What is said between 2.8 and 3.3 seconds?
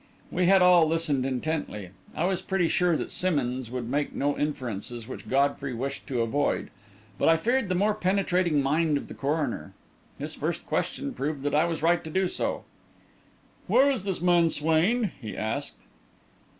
that